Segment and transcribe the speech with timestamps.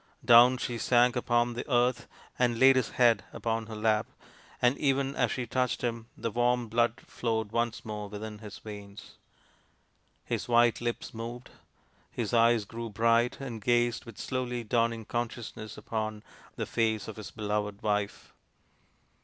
[0.25, 2.07] Down she sank upon the earth
[2.39, 4.07] and laid his head upon her lap,
[4.59, 9.17] and even as she touched him the warm blood flowed once more within his veins.
[10.25, 11.51] His white lips moved,
[12.09, 15.77] his eyes THE GENTLE CONQUEROR 67 grew bright, and gazed with slowly dawning con sciousness
[15.77, 16.23] upon
[16.55, 18.33] the face of his beloved wife.